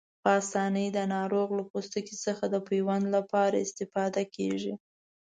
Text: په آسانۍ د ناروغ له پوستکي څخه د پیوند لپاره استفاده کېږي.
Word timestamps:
په 0.23 0.27
آسانۍ 0.39 0.87
د 0.93 0.99
ناروغ 1.15 1.47
له 1.57 1.63
پوستکي 1.71 2.15
څخه 2.25 2.45
د 2.49 2.55
پیوند 2.67 3.05
لپاره 3.15 3.63
استفاده 3.65 4.23
کېږي. 4.35 4.73